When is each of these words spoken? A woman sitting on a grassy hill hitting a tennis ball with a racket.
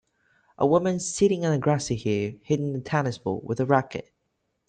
A 0.57 0.65
woman 0.65 0.99
sitting 0.99 1.45
on 1.45 1.53
a 1.53 1.59
grassy 1.59 1.95
hill 1.95 2.31
hitting 2.41 2.73
a 2.75 2.79
tennis 2.81 3.19
ball 3.19 3.39
with 3.45 3.59
a 3.59 3.67
racket. 3.67 4.11